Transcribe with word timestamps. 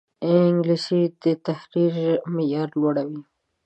انګلیسي 0.31 1.01
د 1.23 1.25
تحریر 1.45 1.95
معیار 2.33 2.69
لوړوي 2.79 3.21